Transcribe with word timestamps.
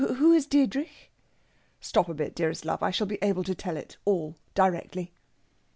Who 0.15 0.31
is 0.33 0.47
Diedrich?" 0.47 1.11
"Stop 1.79 2.09
a 2.09 2.15
bit, 2.15 2.33
dearest 2.33 2.65
love! 2.65 2.81
I 2.81 2.89
shall 2.89 3.05
be 3.05 3.19
able 3.21 3.43
to 3.43 3.53
tell 3.53 3.77
it 3.77 3.97
all 4.03 4.35
directly." 4.55 5.11